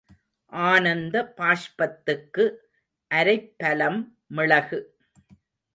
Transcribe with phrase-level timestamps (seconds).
[0.53, 2.45] ஆனந்த பாஷ்பத்துக்கு
[3.11, 4.01] அரைப்பலம்
[4.27, 4.79] மிளகு.